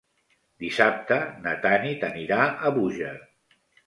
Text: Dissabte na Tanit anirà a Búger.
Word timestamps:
Dissabte 0.61 1.17
na 1.43 1.53
Tanit 1.65 2.05
anirà 2.07 2.39
a 2.47 2.73
Búger. 2.79 3.13